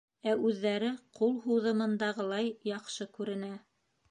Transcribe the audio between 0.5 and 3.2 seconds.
үҙҙәре ҡул һуҙымындағылай яҡшы